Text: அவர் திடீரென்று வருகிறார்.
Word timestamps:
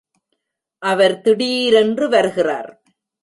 அவர் 0.81 1.21
திடீரென்று 1.21 2.09
வருகிறார். 2.09 2.71